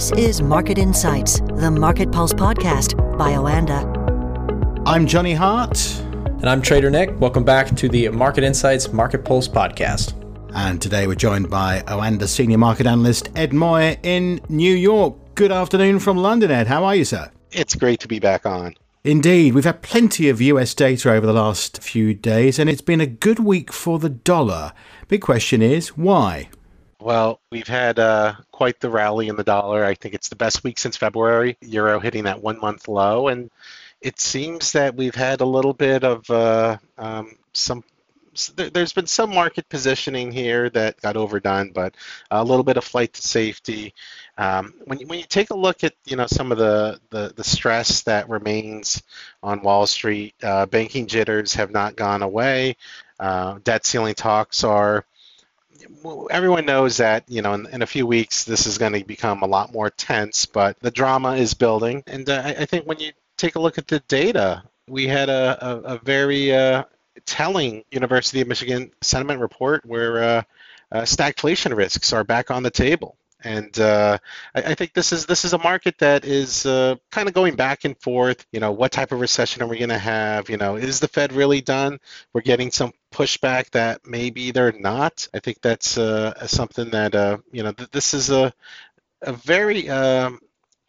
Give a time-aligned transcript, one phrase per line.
[0.00, 3.84] This is Market Insights, the Market Pulse podcast by Oanda.
[4.86, 5.78] I'm Jonny Hart.
[6.00, 7.20] And I'm Trader Nick.
[7.20, 10.14] Welcome back to the Market Insights Market Pulse podcast.
[10.54, 15.34] And today we're joined by Oanda Senior Market Analyst Ed Moya in New York.
[15.34, 16.66] Good afternoon from London, Ed.
[16.66, 17.30] How are you, sir?
[17.52, 18.76] It's great to be back on.
[19.04, 23.02] Indeed, we've had plenty of US data over the last few days, and it's been
[23.02, 24.72] a good week for the dollar.
[25.08, 26.48] Big question is why?
[27.00, 29.84] Well, we've had uh, quite the rally in the dollar.
[29.84, 31.56] I think it's the best week since February.
[31.62, 33.50] Euro hitting that one month low, and
[34.02, 37.84] it seems that we've had a little bit of uh, um, some.
[38.54, 41.96] There's been some market positioning here that got overdone, but
[42.30, 43.94] a little bit of flight to safety.
[44.38, 47.32] Um, when you, when you take a look at you know some of the the,
[47.34, 49.02] the stress that remains
[49.42, 52.76] on Wall Street, uh, banking jitters have not gone away.
[53.18, 55.06] Uh, debt ceiling talks are
[56.30, 59.42] everyone knows that you know in, in, a few weeks this is going to become
[59.42, 62.98] a lot more tense but the drama is building and uh, I, I, think when
[62.98, 66.84] you take a look at the data we had a, a, a very uh,
[67.26, 70.42] telling university of michigan sentiment report where uh,
[70.92, 74.18] uh stagflation risks are back on the table and uh,
[74.54, 77.56] I, I, think this is this is a market that is uh, kind of going
[77.56, 78.44] back and forth.
[78.52, 80.50] You know, what type of recession are we going to have?
[80.50, 82.00] You know, is the Fed really done?
[82.32, 85.26] We're getting some pushback that maybe they're not.
[85.34, 88.52] I think that's uh, something that uh, you know th- this is a
[89.22, 90.40] a very um,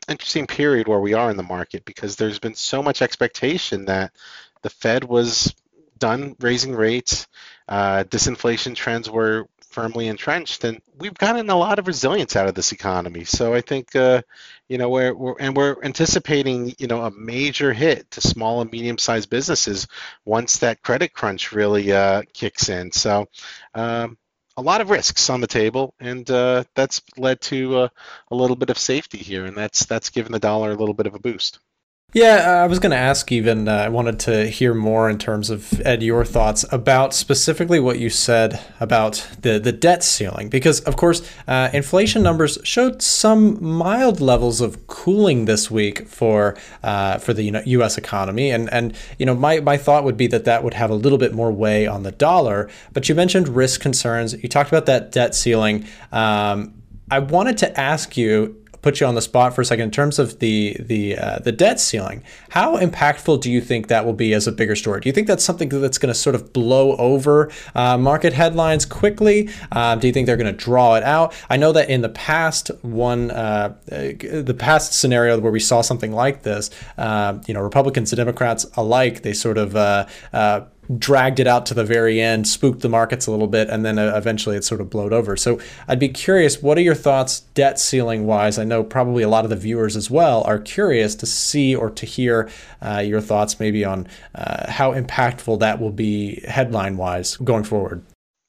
[0.08, 4.14] interesting period where we are in the market because there's been so much expectation that
[4.62, 5.54] the Fed was
[5.98, 7.28] done raising rates.
[7.68, 12.56] Uh, disinflation trends were firmly entrenched, and we've gotten a lot of resilience out of
[12.56, 13.24] this economy.
[13.24, 14.22] So I think, uh,
[14.68, 18.72] you know, we're, we're, and we're anticipating, you know, a major hit to small and
[18.72, 19.88] medium-sized businesses
[20.26, 22.92] once that credit crunch really uh, kicks in.
[22.92, 23.28] So.
[23.74, 24.18] Um,
[24.58, 27.88] a lot of risks on the table, and uh, that's led to uh,
[28.30, 31.08] a little bit of safety here, and that's that's given the dollar a little bit
[31.08, 31.60] of a boost.
[32.14, 35.50] Yeah, I was going to ask even, uh, I wanted to hear more in terms
[35.50, 40.50] of, Ed, your thoughts about specifically what you said about the, the debt ceiling.
[40.50, 46.58] Because, of course, uh, inflation numbers showed some mild levels of cooling this week for
[46.84, 47.98] uh, for the U.S.
[47.98, 48.52] economy.
[48.52, 51.18] And, and you know, my, my thought would be that that would have a little
[51.18, 52.70] bit more weight on the dollar.
[52.92, 54.34] But you mentioned risk concerns.
[54.34, 55.86] You talked about that debt ceiling.
[56.12, 56.74] Um,
[57.10, 60.20] I wanted to ask you put you on the spot for a second in terms
[60.20, 62.24] of the the uh, the debt ceiling.
[62.50, 65.02] How impactful do you think that will be as a bigger story?
[65.02, 68.86] Do you think that's something that's going to sort of blow over uh, market headlines
[68.86, 69.50] quickly?
[69.72, 71.34] Um, do you think they're going to draw it out?
[71.50, 76.12] I know that in the past one uh, the past scenario where we saw something
[76.12, 80.62] like this, uh, you know, Republicans and Democrats alike, they sort of uh, uh,
[80.98, 84.00] dragged it out to the very end, spooked the markets a little bit, and then
[84.00, 85.36] uh, eventually it sort of blowed over.
[85.36, 88.58] So I'd be curious, what are your thoughts debt ceiling wise?
[88.58, 91.90] I know probably a lot of the viewers as well are curious to see or
[91.92, 92.50] to hear
[92.82, 98.04] uh, your thoughts maybe on uh, how impactful that will be headline wise going forward.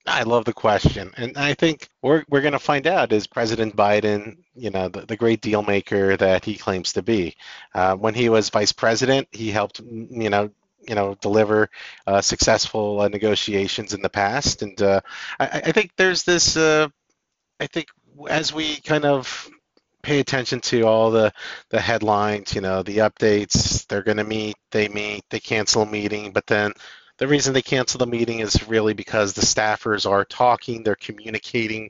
[0.07, 3.77] I love the question, and I think we're we're going to find out is President
[3.77, 7.37] Biden, you know, the, the great deal maker that he claims to be.
[7.73, 10.51] Uh, when he was vice president, he helped, you know,
[10.89, 11.69] you know deliver
[12.07, 15.01] uh, successful uh, negotiations in the past and uh,
[15.39, 16.89] I, I, think there's this uh,
[17.61, 17.89] i think
[18.29, 19.49] as we kind of
[20.03, 21.33] pay attention to all the
[21.71, 25.87] the headlines you know the updates they're going to meet they meet they cancel a
[25.87, 26.73] meeting but then
[27.19, 31.89] the reason they cancel the meeting is really because the staffers are talking, they're communicating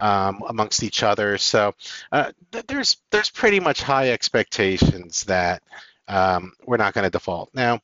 [0.00, 1.38] um, amongst each other.
[1.38, 1.74] So
[2.10, 5.62] uh, th- there's there's pretty much high expectations that
[6.08, 7.50] um, we're not going to default.
[7.54, 7.80] Now,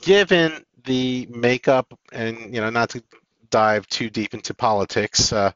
[0.00, 3.02] given the makeup, and you know, not to
[3.50, 5.52] dive too deep into politics, uh,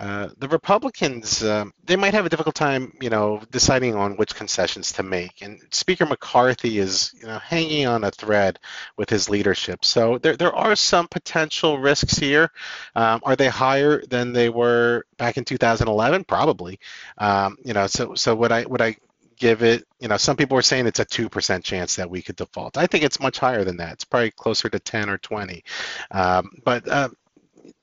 [0.00, 4.34] uh, the Republicans um, they might have a difficult time, you know, deciding on which
[4.34, 5.42] concessions to make.
[5.42, 8.58] And Speaker McCarthy is, you know, hanging on a thread
[8.96, 9.84] with his leadership.
[9.84, 12.50] So there there are some potential risks here.
[12.94, 16.24] Um, are they higher than they were back in 2011?
[16.24, 16.80] Probably.
[17.18, 18.96] Um, you know, so so what I what I
[19.40, 22.36] give it, you know, some people are saying it's a 2% chance that we could
[22.36, 22.76] default.
[22.76, 23.94] I think it's much higher than that.
[23.94, 25.64] It's probably closer to 10 or 20.
[26.10, 27.08] Um, but uh,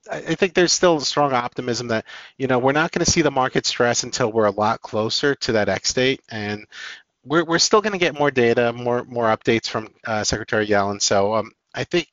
[0.10, 2.06] I think there's still strong optimism that,
[2.38, 5.36] you know, we're not going to see the market stress until we're a lot closer
[5.36, 6.22] to that X date.
[6.30, 6.68] And
[7.26, 11.02] we're, we're still going to get more data, more more updates from uh, Secretary Yellen.
[11.02, 12.08] So um, I think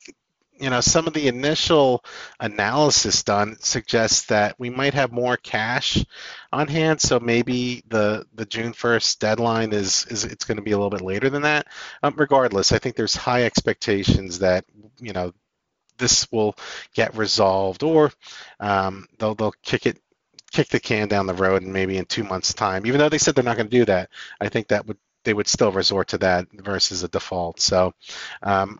[0.61, 2.05] you know, some of the initial
[2.39, 6.05] analysis done suggests that we might have more cash
[6.53, 7.01] on hand.
[7.01, 10.91] So maybe the the June 1st deadline is is it's going to be a little
[10.91, 11.67] bit later than that.
[12.03, 14.65] Um, regardless, I think there's high expectations that
[15.01, 15.33] you know
[15.99, 16.55] this will
[16.95, 18.12] get resolved, or
[18.61, 19.99] um, they'll they'll kick it
[20.53, 22.87] kick the can down the road and maybe in two months' time.
[22.87, 24.11] Even though they said they're not going to do that,
[24.41, 27.61] I think that would they would still resort to that versus a default.
[27.61, 27.93] So,
[28.43, 28.79] um,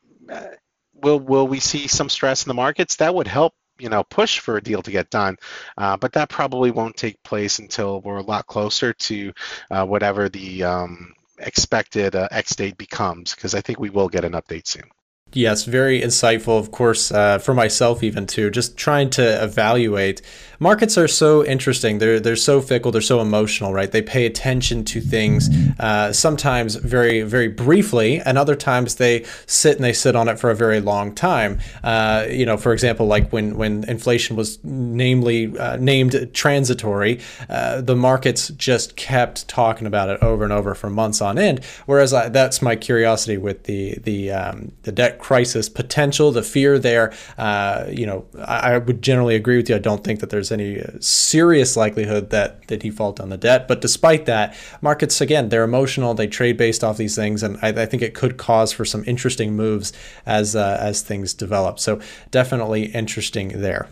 [1.05, 2.97] will will we see some stress in the markets?
[2.97, 5.37] That would help you know push for a deal to get done
[5.77, 9.33] uh, but that probably won't take place until we're a lot closer to
[9.71, 14.25] uh, whatever the um, expected uh, x date becomes because i think we will get
[14.25, 14.85] an update soon
[15.33, 20.23] yes very insightful of course uh, for myself even too just trying to evaluate
[20.59, 21.99] markets are so interesting.
[21.99, 22.93] They're they're so fickle.
[22.93, 23.91] They're so emotional, right?
[23.91, 25.49] They pay attention to things
[25.79, 30.39] uh, sometimes very very briefly, and other times they sit and they sit on it
[30.39, 31.59] for a very long time.
[31.83, 37.81] Uh, you know, for example, like when when inflation was namely uh, named transitory, uh,
[37.81, 41.65] the markets just kept talking about it over and over for months on end.
[41.87, 46.79] Whereas I, that's my curiosity with the the um, the debt crisis potential, the fear
[46.79, 47.13] there.
[47.39, 49.77] Uh, you know, I, I would generally agree with you.
[49.77, 53.67] I don't think that there's there's any serious likelihood that they default on the debt.
[53.67, 56.15] But despite that, markets, again, they're emotional.
[56.15, 57.43] They trade based off these things.
[57.43, 59.93] And I, I think it could cause for some interesting moves
[60.27, 61.79] as, uh, as things develop.
[61.79, 62.01] So
[62.31, 63.89] definitely interesting there.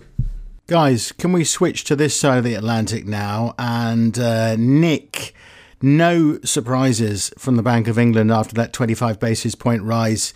[0.67, 3.55] Guys, can we switch to this side of the Atlantic now?
[3.59, 5.35] And uh, Nick,
[5.81, 10.35] no surprises from the Bank of England after that 25 basis point rise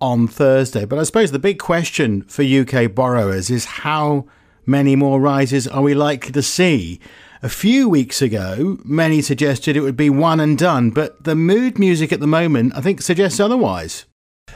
[0.00, 0.84] on Thursday.
[0.84, 4.26] But I suppose the big question for UK borrowers is how
[4.68, 7.00] many more rises are we likely to see?
[7.42, 11.78] A few weeks ago, many suggested it would be one and done, but the mood
[11.78, 14.04] music at the moment, I think, suggests otherwise.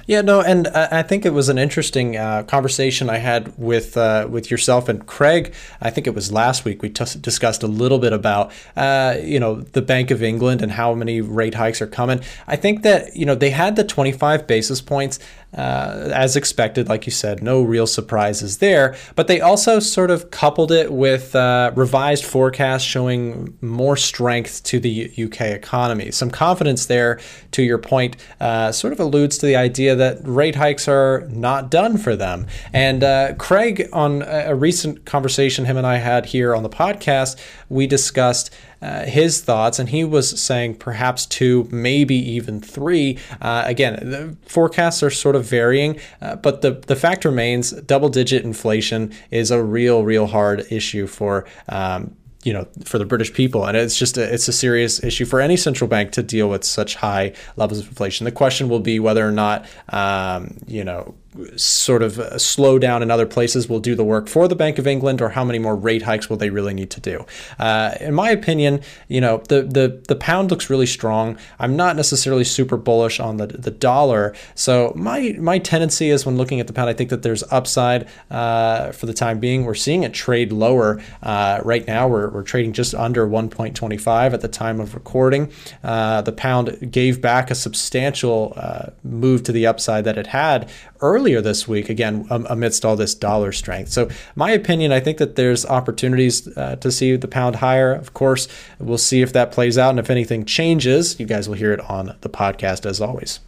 [0.07, 4.27] Yeah, no, and I think it was an interesting uh, conversation I had with uh,
[4.29, 5.55] with yourself and Craig.
[5.81, 6.83] I think it was last week.
[6.83, 10.73] We t- discussed a little bit about uh, you know the Bank of England and
[10.73, 12.21] how many rate hikes are coming.
[12.47, 15.21] I think that you know they had the 25 basis points
[15.57, 18.97] uh, as expected, like you said, no real surprises there.
[19.15, 24.81] But they also sort of coupled it with uh, revised forecasts showing more strength to
[24.81, 26.11] the UK economy.
[26.11, 27.21] Some confidence there,
[27.53, 31.71] to your point, uh, sort of alludes to the idea that rate hikes are not
[31.71, 32.47] done for them.
[32.73, 37.39] And uh, Craig, on a recent conversation him and I had here on the podcast,
[37.69, 38.51] we discussed.
[38.83, 43.17] Uh, his thoughts, and he was saying perhaps two, maybe even three.
[43.41, 48.09] Uh, again, the forecasts are sort of varying, uh, but the, the fact remains double
[48.09, 53.33] digit inflation is a real, real hard issue for um, you know for the British
[53.33, 56.49] people, and it's just a, it's a serious issue for any central bank to deal
[56.49, 58.25] with such high levels of inflation.
[58.25, 61.15] The question will be whether or not um, you know
[61.57, 64.87] sort of slow down in other places will do the work for the Bank of
[64.87, 67.25] England, or how many more rate hikes will they really need to do?
[67.59, 71.39] Uh, in my opinion, you know, the, the the pound looks really strong.
[71.59, 74.35] I'm not necessarily super bullish on the the dollar.
[74.55, 78.09] So my my tendency is when looking at the pound, I think that there's upside
[78.31, 79.65] uh, for the time being.
[79.65, 82.09] We're seeing it trade lower uh, right now.
[82.09, 85.51] We're we're trading just under 1.25 at the time of recording.
[85.83, 90.71] Uh, the pound gave back a substantial uh, move to the upside that it had
[91.03, 93.91] earlier this week, again, amidst all this dollar strength.
[93.91, 97.93] So, my opinion, I think that there's opportunities uh, to see the pound higher.
[97.93, 99.91] Of course, we'll see if that plays out.
[99.91, 103.41] And if anything changes, you guys will hear it on the podcast as always.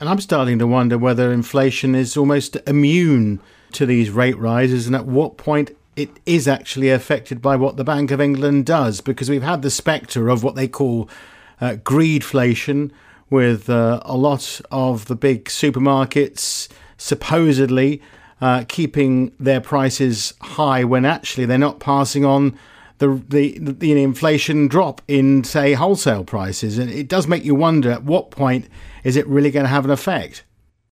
[0.00, 3.40] And I'm starting to wonder whether inflation is almost immune
[3.72, 7.84] to these rate rises and at what point it is actually affected by what the
[7.84, 11.10] Bank of England does, because we've had the spectre of what they call
[11.60, 12.92] uh, greedflation,
[13.30, 16.68] with uh, a lot of the big supermarkets
[16.98, 18.02] supposedly
[18.40, 22.58] uh, keeping their prices high when actually they're not passing on
[22.98, 27.90] the, the the inflation drop in say wholesale prices, and it does make you wonder
[27.90, 28.66] at what point
[29.04, 30.44] is it really going to have an effect.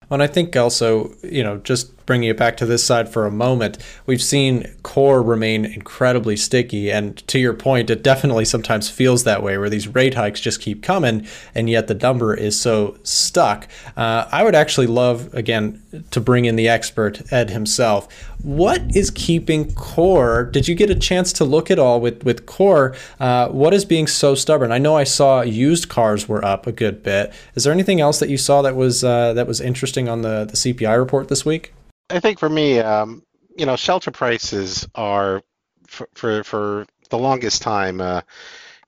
[0.10, 3.32] And I think also, you know, just bringing it back to this side for a
[3.32, 6.92] moment, we've seen core remain incredibly sticky.
[6.92, 10.60] And to your point, it definitely sometimes feels that way where these rate hikes just
[10.60, 13.68] keep coming and yet the number is so stuck.
[13.96, 18.12] Uh, I would actually love, again, to bring in the expert, Ed himself.
[18.42, 20.46] What is keeping core?
[20.46, 22.96] Did you get a chance to look at all with, with core?
[23.20, 24.72] Uh, what is being so stubborn?
[24.72, 27.32] I know I saw used cars were up a good bit.
[27.54, 30.46] Is there anything else that you saw that was uh, that was interesting on the,
[30.46, 31.74] the CPI report this week?
[32.10, 33.24] I think for me, um,
[33.58, 35.44] you know, shelter prices are
[35.88, 38.22] for for, for the longest time, uh,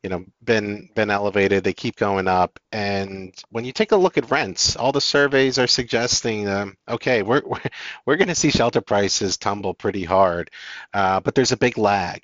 [0.04, 1.64] you know, been been elevated.
[1.64, 5.60] They keep going up, and when you take a look at rents, all the surveys
[5.60, 7.62] are suggesting, um, okay, we're we're,
[8.06, 10.50] we're going to see shelter prices tumble pretty hard,
[10.94, 12.24] uh, but there's a big lag.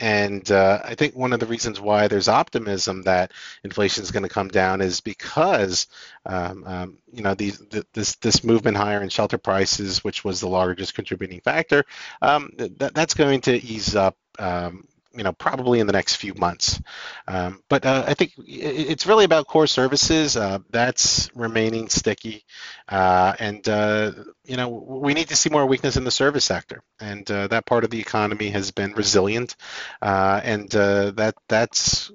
[0.00, 3.32] And uh, I think one of the reasons why there's optimism that
[3.64, 5.88] inflation is going to come down is because
[6.24, 7.58] um, um, you know these,
[7.92, 11.84] this this movement higher in shelter prices, which was the largest contributing factor,
[12.22, 16.34] um, that, that's going to ease up um, you know, probably in the next few
[16.34, 16.80] months.
[17.26, 20.36] Um, but uh, I think it's really about core services.
[20.36, 22.44] Uh, that's remaining sticky,
[22.88, 24.12] uh, and uh,
[24.44, 27.64] you know, we need to see more weakness in the service sector, and uh, that
[27.64, 29.56] part of the economy has been resilient,
[30.02, 32.12] uh, and that that's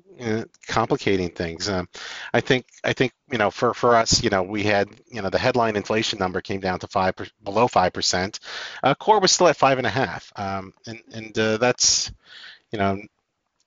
[0.67, 1.67] complicating things.
[1.67, 1.89] Um,
[2.31, 5.29] I think I think you know for for us, you know, we had you know
[5.29, 8.39] the headline inflation number came down to five below five percent.
[9.00, 12.12] core was still at five and a half, um, and and that's
[12.74, 13.00] you know,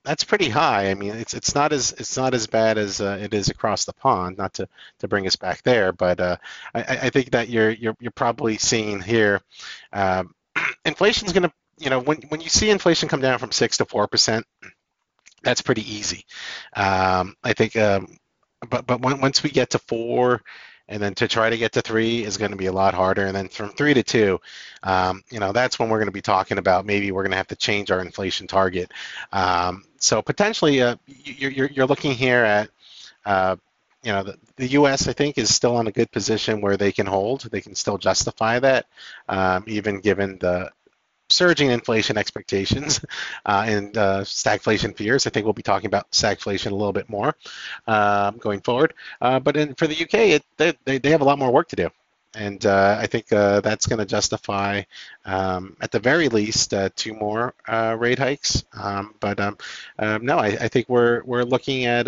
[0.05, 0.91] that's pretty high.
[0.91, 3.85] I mean, it's it's not as it's not as bad as uh, it is across
[3.85, 4.37] the pond.
[4.37, 4.69] Not to,
[5.01, 6.37] to bring us back there, but uh,
[6.75, 9.41] I, I think that you're you're you're probably seeing here,
[9.93, 10.25] uh,
[10.85, 13.85] inflation's going to you know when when you see inflation come down from six to
[13.85, 14.45] four percent,
[15.43, 16.25] that's pretty easy.
[16.75, 18.17] Um, I think, um,
[18.69, 20.43] but but when, once we get to four
[20.89, 23.27] and then to try to get to three is going to be a lot harder.
[23.27, 24.41] And then from three to two,
[24.83, 27.37] um, you know, that's when we're going to be talking about maybe we're going to
[27.37, 28.93] have to change our inflation target.
[29.33, 32.71] Um, so potentially, uh, you're, you're looking here at,
[33.25, 33.57] uh,
[34.03, 35.09] you know, the, the, U.S.
[35.09, 37.99] I think is still in a good position where they can hold, they can still
[37.99, 38.87] justify that,
[39.29, 40.71] um, even given the
[41.29, 43.05] surging inflation expectations
[43.47, 45.27] uh, and uh, stagflation fears.
[45.27, 47.35] I think we'll be talking about stagflation a little bit more
[47.87, 48.95] um, going forward.
[49.21, 51.77] Uh, but in, for the UK, it, they, they have a lot more work to
[51.77, 51.91] do.
[52.35, 54.83] And uh, I think uh, that's going to justify,
[55.25, 58.63] um, at the very least, uh, two more rate hikes.
[58.75, 59.57] Um, but um,
[59.99, 62.07] um, no, I, I, think we're we're looking at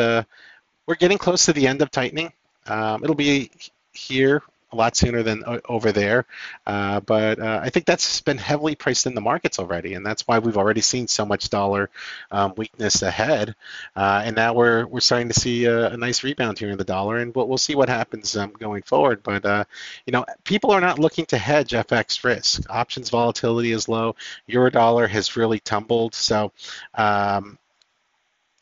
[0.87, 2.31] we're getting close to the end of tightening.
[2.67, 3.51] It'll be
[3.95, 6.27] here a lot sooner than over there.
[6.67, 10.27] Uh, but uh, I think that's been heavily priced in the markets already, and that's
[10.27, 11.91] why we've already seen so much dollar
[12.31, 13.55] um, weakness ahead.
[13.97, 16.85] Uh, and now we're we're starting to see a, a, nice rebound here in the
[16.85, 19.23] dollar, and we'll, we'll see what happens um, going forward.
[19.23, 19.65] But uh,
[20.07, 22.63] you know, people are not looking to hedge FX risk.
[22.69, 24.17] Options volatility is low.
[24.47, 26.53] Euro dollar has really tumbled, so.
[26.95, 27.59] Um,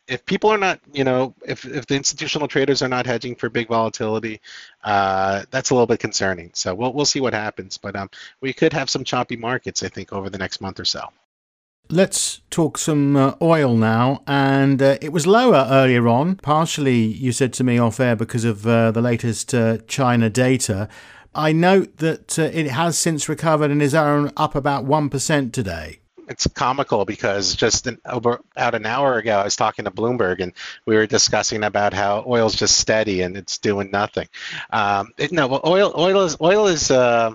[0.08, 3.48] if people are not, you know, if, if the institutional traders are not hedging for
[3.48, 4.40] big volatility,
[4.84, 6.50] uh, that's a little bit concerning.
[6.54, 8.10] So we'll we'll see what happens, but um,
[8.40, 11.08] we could have some choppy markets, I think, over the next month or so.
[11.88, 14.22] Let's talk some uh, oil now.
[14.26, 16.36] And uh, it was lower earlier on.
[16.36, 20.88] Partially, you said to me off air because of uh, the latest uh, China data.
[21.32, 26.46] I note that uh, it has since recovered and is up about 1% today it's
[26.48, 30.52] comical because just an, over, about an hour ago, I was talking to Bloomberg and
[30.84, 34.28] we were discussing about how oil's just steady and it's doing nothing.
[34.70, 36.90] Um, it, no, well, oil oil is oil is.
[36.90, 37.34] Uh,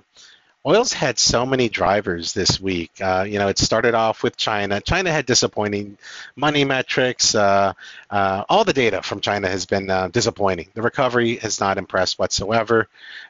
[0.63, 2.91] Oil's had so many drivers this week.
[3.01, 4.79] Uh, you know, it started off with China.
[4.79, 5.97] China had disappointing
[6.35, 7.33] money metrics.
[7.33, 7.73] Uh,
[8.11, 10.67] uh, all the data from China has been uh, disappointing.
[10.75, 12.87] The recovery has not impressed whatsoever.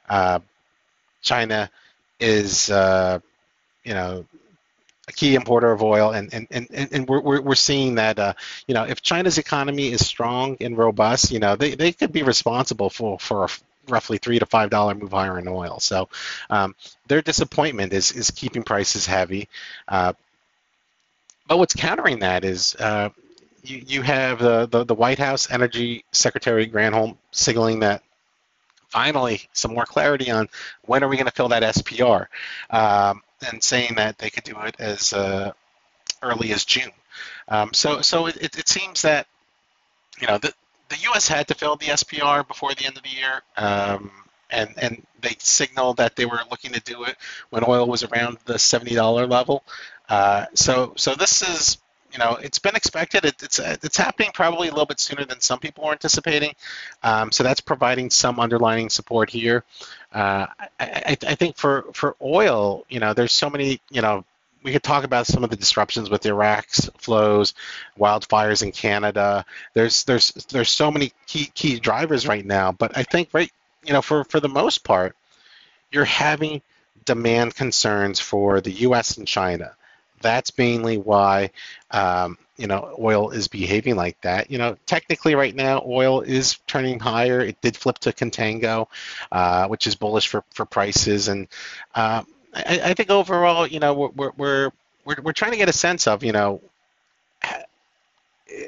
[0.10, 0.40] Uh,
[1.22, 1.72] China
[2.20, 3.20] is, uh,
[3.86, 4.26] you know,
[5.12, 8.34] a key importer of oil, and and and, and we're, we're seeing that uh,
[8.68, 12.24] you know if China's economy is strong and robust, you know they, they could be
[12.24, 13.50] responsible for for a
[13.88, 15.80] roughly three to five dollar move higher in oil.
[15.80, 16.10] So
[16.50, 16.76] um,
[17.08, 19.50] their disappointment is is keeping prices heavy.
[19.88, 20.14] Uh,
[21.48, 23.10] but what's countering that is uh,
[23.64, 28.04] you, you have the, the, the White House Energy Secretary Granholm signaling that
[28.88, 30.48] finally some more clarity on
[30.86, 32.28] when are we going to fill that SPR.
[32.70, 35.52] Um, and saying that they could do it as uh,
[36.22, 36.92] early as June.
[37.48, 39.28] Um, so so it, it, seems that
[40.20, 40.54] you know the
[40.90, 41.28] the U.S.
[41.28, 44.12] had to fill the SPR before the end of the year, um,
[44.50, 47.18] and and they signaled that they were looking to do it
[47.50, 49.64] when oil was around the seventy dollar level.
[50.10, 51.78] Uh, so so this is
[52.12, 53.26] you know, it's been expected.
[53.26, 56.54] It, it's it's happening probably a little bit sooner than some people were anticipating.
[57.04, 59.64] Um, so that's providing some underlining support here.
[60.14, 60.48] Uh,
[60.80, 64.26] I, I, think for for oil, you know, there's so many, you know,
[64.64, 67.54] we could talk about some of the disruptions with Iraq's flows,
[67.98, 69.46] wildfires in Canada.
[69.74, 72.72] There's there's there's so many key key drivers right now.
[72.72, 73.52] But I think right,
[73.86, 75.16] you know, for for the most part,
[75.92, 76.62] you're having
[77.06, 79.18] demand concerns for the U.S.
[79.18, 79.76] and China
[80.22, 81.52] that's mainly why
[81.92, 84.52] um, you know oil is behaving like that.
[84.52, 87.42] You know, technically right now oil is turning higher.
[87.42, 88.88] It did flip to contango,
[89.32, 91.28] uh, which is bullish for for prices.
[91.28, 91.48] And
[91.96, 92.24] uh,
[92.54, 94.72] I, I, think overall, you know, we're, we're
[95.06, 96.62] we're we're trying to get a sense of you know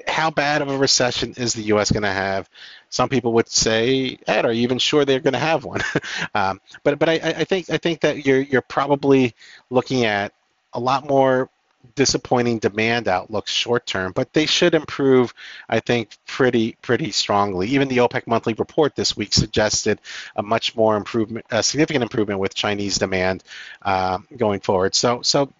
[0.07, 1.91] how bad of a recession is the U.S.
[1.91, 2.49] going to have?
[2.89, 5.81] Some people would say, Ed, are you even sure they're going to have one?
[6.35, 9.35] um, but but I, I, think I think that you're you're probably
[9.69, 10.33] looking at
[10.73, 11.49] a lot more
[11.95, 15.33] disappointing demand outlooks short term, but they should improve,
[15.69, 17.67] I think, pretty pretty strongly.
[17.69, 19.99] Even the OPEC monthly report this week suggested
[20.35, 23.43] a much more improvement, a significant improvement with Chinese demand
[23.81, 24.95] uh, going forward.
[24.95, 25.51] So so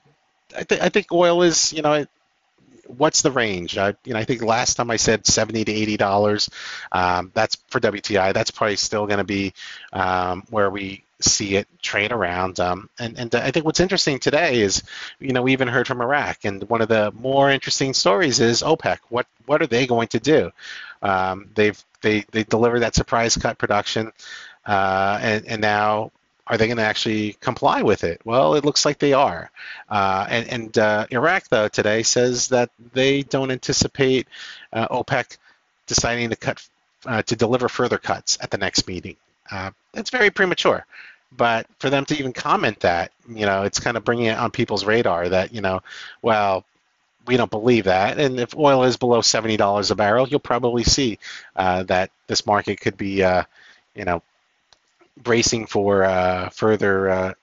[0.55, 2.05] I, th- I think oil is, you know,
[2.87, 3.77] what's the range?
[3.77, 6.49] I, you know, I think last time I said 70 to 80 dollars.
[6.91, 8.33] Um, that's for WTI.
[8.33, 9.53] That's probably still going to be
[9.91, 12.59] um, where we see it trade around.
[12.59, 14.83] Um, and, and I think what's interesting today is,
[15.19, 18.61] you know, we even heard from Iraq, and one of the more interesting stories is
[18.61, 18.99] OPEC.
[19.09, 20.51] What what are they going to do?
[21.01, 24.11] Um, they've they they delivered that surprise cut production,
[24.65, 26.11] uh, and and now
[26.45, 28.21] are they going to actually comply with it?
[28.25, 29.49] Well, it looks like they are.
[29.89, 34.27] Uh, and and uh, Iraq, though, today says that they don't anticipate
[34.71, 35.37] uh, OPEC
[35.87, 36.67] deciding to cut
[37.05, 39.15] uh, to deliver further cuts at the next meeting.
[39.49, 40.85] Uh, it's very premature.
[41.35, 44.51] But for them to even comment that, you know, it's kind of bringing it on
[44.51, 45.81] people's radar that, you know,
[46.21, 46.65] well,
[47.25, 48.19] we don't believe that.
[48.19, 51.19] And if oil is below $70 a barrel, you'll probably see
[51.55, 53.43] uh, that this market could be, uh,
[53.95, 54.21] you know,
[55.17, 57.33] bracing for uh, further, uh,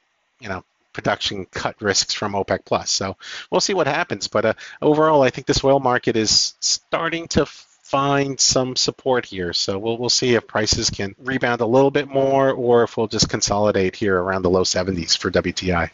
[0.41, 2.91] you know, production cut risks from OPEC plus.
[2.91, 3.17] So
[3.51, 4.29] we'll see what happens.
[4.29, 7.47] But uh, overall, I think this oil market is starting to
[7.91, 9.53] find some support here.
[9.53, 13.09] So we'll we'll see if prices can rebound a little bit more, or if we'll
[13.09, 15.91] just consolidate here around the low 70s for WTI.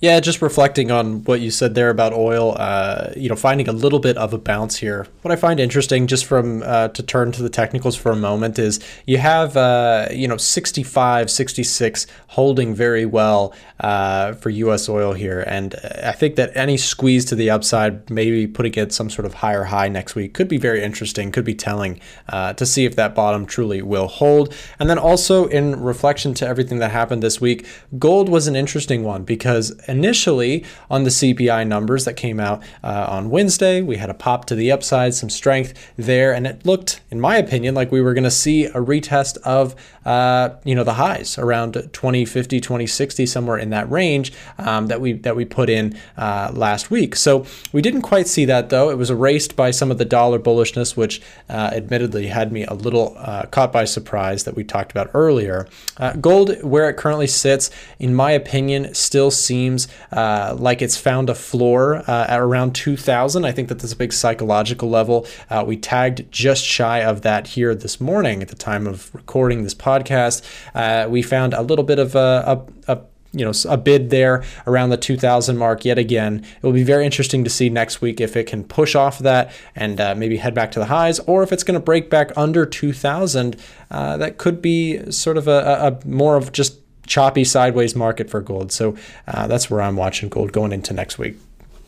[0.00, 3.72] Yeah, just reflecting on what you said there about oil, uh, you know, finding a
[3.72, 5.06] little bit of a bounce here.
[5.22, 8.58] What I find interesting, just from uh, to turn to the technicals for a moment,
[8.58, 14.88] is you have, uh, you know, 65, 66 holding very well uh, for U.S.
[14.88, 19.08] oil here, and I think that any squeeze to the upside, maybe putting it some
[19.08, 22.66] sort of higher high next week, could be very interesting, could be telling uh, to
[22.66, 24.54] see if that bottom truly will hold.
[24.78, 27.66] And then also in reflection to everything that happened this week,
[27.98, 33.06] gold was an interesting one because initially on the CPI numbers that came out uh,
[33.08, 33.82] on Wednesday.
[33.82, 37.36] We had a pop to the upside, some strength there, and it looked, in my
[37.36, 41.38] opinion, like we were going to see a retest of uh, you know the highs
[41.38, 46.50] around 2050, 2060, somewhere in that range um, that we that we put in uh,
[46.54, 47.16] last week.
[47.16, 48.90] So we didn't quite see that though.
[48.90, 52.74] It was erased by some of the dollar bullishness, which uh, admittedly had me a
[52.74, 55.66] little uh, caught by surprise that we talked about earlier.
[55.96, 61.30] Uh, gold, where it currently sits, in my opinion, still seems uh, like it's found
[61.30, 63.44] a floor at around 2,000.
[63.44, 65.26] I think that that's a big psychological level.
[65.64, 69.74] We tagged just shy of that here this morning at the time of recording this
[69.74, 69.93] podcast.
[70.74, 73.00] Uh, we found a little bit of a, a, a
[73.32, 77.04] you know a bid there around the 2000 mark yet again it will be very
[77.04, 80.54] interesting to see next week if it can push off that and uh, maybe head
[80.54, 83.56] back to the highs or if it's going to break back under 2000
[83.90, 88.40] uh, that could be sort of a, a, more of just choppy sideways market for
[88.40, 88.72] gold.
[88.72, 91.36] So uh, that's where I'm watching gold going into next week.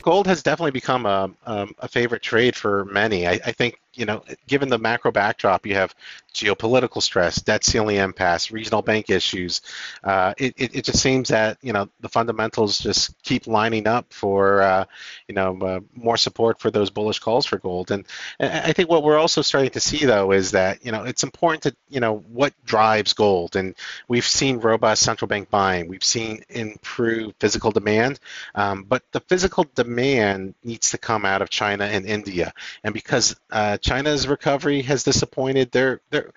[0.03, 3.27] Gold has definitely become a, um, a favorite trade for many.
[3.27, 5.94] I, I think you know, given the macro backdrop, you have
[6.37, 9.62] geopolitical stress, debt ceiling impasse, regional bank issues.
[10.04, 14.12] Uh, it, it, it, just seems that you know the fundamentals just keep lining up
[14.12, 14.85] for uh,
[15.28, 17.90] you know uh, more support for those bullish calls for gold.
[17.90, 18.04] And,
[18.38, 21.22] and, I think what we're also starting to see though is that you know it's
[21.22, 23.56] important to you know what drives gold.
[23.56, 23.74] And
[24.06, 28.20] we've seen robust central bank buying, we've seen improved physical demand,
[28.54, 32.52] um, but the physical demand needs to come out of China and India.
[32.85, 35.70] And because uh, China's recovery has disappointed.
[35.70, 36.31] They're, they're,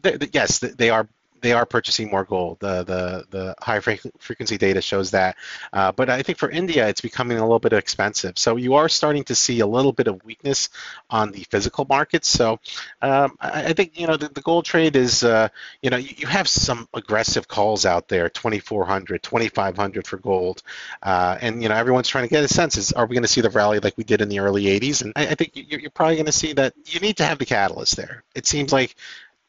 [0.00, 1.06] they're, yes, they are
[1.44, 2.58] they are purchasing more gold.
[2.60, 5.36] The the the high frequency data shows that.
[5.74, 8.38] Uh, but I think for India, it's becoming a little bit expensive.
[8.38, 10.70] So you are starting to see a little bit of weakness
[11.10, 12.28] on the physical markets.
[12.28, 12.60] So
[13.02, 15.48] um, I, I, think you know the, the gold trade is uh,
[15.82, 20.62] you know you, you, have some aggressive calls out there, 2,400, 2,500 for gold,
[21.02, 23.28] uh, and you know everyone's trying to get a sense is are we going to
[23.28, 25.02] see the rally like we did in the early 80s?
[25.02, 27.38] And I, I think you're, you're probably going to see that you need to have
[27.38, 28.24] the catalyst there.
[28.34, 28.96] It seems like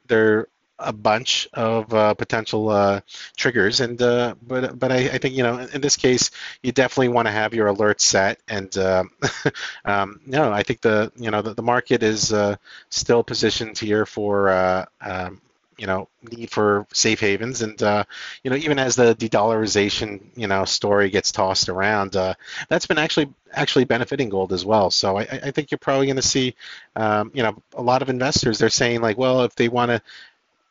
[0.08, 3.02] there a bunch of uh, potential uh,
[3.38, 7.10] triggers and uh, but but I, I, think you know in this case you definitely
[7.10, 9.04] want to have your alerts set and uh,
[9.86, 12.58] um, no I think the you know the, the market is uh,
[12.90, 15.42] still positioned here for uh, um,
[15.78, 17.80] you know need for safe havens and
[18.44, 22.12] you know even as the de-dollarization you know story gets tossed around
[22.70, 24.92] that's been actually actually benefiting gold as well.
[24.92, 26.56] So I, I think you're probably going to see
[26.98, 30.02] um, you know a lot of investors they're saying like well if they want to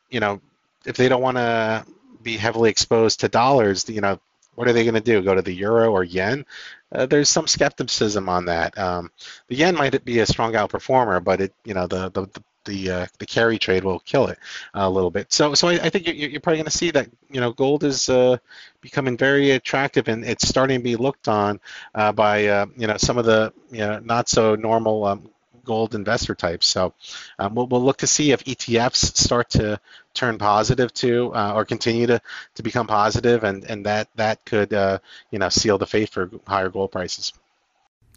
[0.09, 0.41] you know,
[0.85, 1.85] if they don't want to
[2.21, 4.19] be heavily exposed to dollars, you know,
[4.55, 5.21] what are they going to do?
[5.21, 6.45] Go to the euro or yen?
[6.91, 8.77] Uh, there's some skepticism on that.
[8.77, 9.11] Um,
[9.47, 13.05] the yen might be a strong outperformer, but it, you know, the the the uh,
[13.19, 14.37] the carry trade will kill it
[14.73, 15.31] a little bit.
[15.31, 17.83] So so I, I think you're, you're, probably going to see that you know gold
[17.83, 18.37] is uh,
[18.81, 21.59] becoming very attractive and it's starting to be looked on
[21.93, 25.29] uh, by uh, you know some of the you know not so normal um,
[25.65, 26.67] gold investor types.
[26.67, 26.93] So
[27.39, 29.79] um, we'll, we'll look to see if ETFs start to
[30.13, 32.21] turn positive too, uh, or continue to,
[32.55, 34.99] to become positive, and, and that that could uh,
[35.31, 37.33] you know seal the fate for higher gold prices.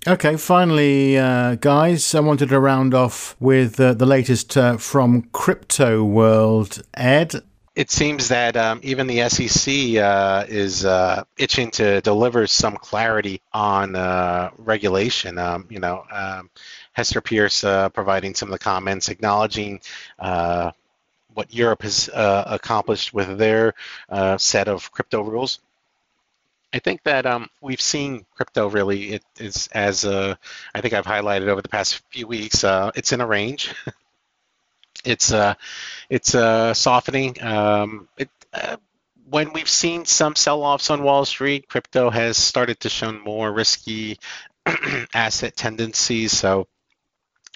[0.06, 5.22] Okay, finally, uh, guys, I wanted to round off with uh, the latest uh, from
[5.32, 6.82] Crypto World.
[6.94, 7.42] Ed,
[7.78, 13.40] it seems that um, even the SEC uh, is uh, itching to deliver some clarity
[13.52, 15.38] on uh, regulation.
[15.38, 16.50] Um, you know, um,
[16.98, 19.80] Hester Peirce uh, providing some of the comments, acknowledging
[20.18, 20.72] uh,
[21.32, 23.74] what Europe has uh, accomplished with their
[24.36, 25.60] set of crypto rules.
[26.72, 30.36] I think that um, we've seen crypto really it is as I
[30.80, 32.64] think I've highlighted over the past few weeks.
[32.64, 33.72] it's in a range.
[35.04, 35.54] it's uh,
[36.10, 37.40] it's uh, softening.
[37.40, 38.76] Um, it, uh,
[39.30, 44.18] when we've seen some sell-offs on Wall Street, crypto has started to show more risky
[45.14, 46.32] asset tendencies.
[46.32, 46.66] So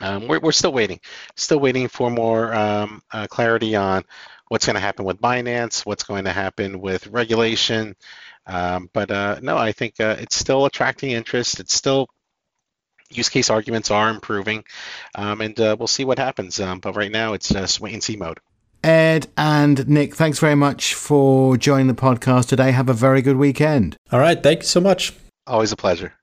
[0.02, 1.00] um, we're, we're still waiting,
[1.36, 4.04] still waiting for more um, uh, clarity on
[4.48, 7.94] what's going to happen with Binance, what's going to happen with regulation.
[8.46, 11.60] Um, but uh, no, I think uh, it's still attracting interest.
[11.60, 12.08] It's still
[13.10, 14.64] use case arguments are improving,
[15.14, 16.58] um, and uh, we'll see what happens.
[16.60, 18.40] Um, but right now, it's just wait and see mode.
[18.82, 22.72] Ed and Nick, thanks very much for joining the podcast today.
[22.72, 23.96] Have a very good weekend.
[24.10, 24.42] All right.
[24.42, 25.12] Thank you so much.
[25.46, 26.14] Always a pleasure.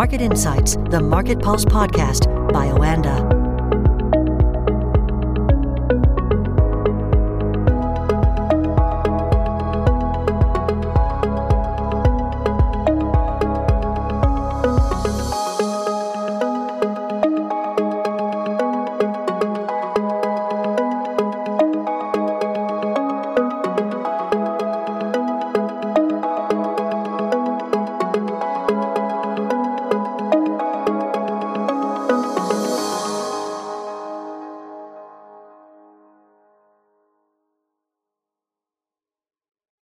[0.00, 3.39] Market Insights, the Market Pulse podcast by Oanda.